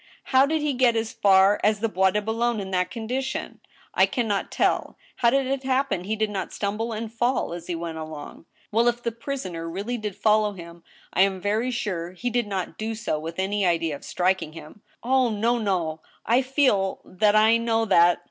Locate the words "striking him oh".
14.03-15.29